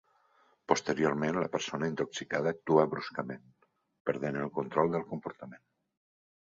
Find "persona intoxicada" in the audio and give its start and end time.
1.57-2.55